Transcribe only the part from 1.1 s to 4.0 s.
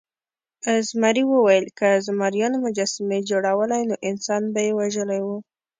وویل که زمریانو مجسمې جوړولی نو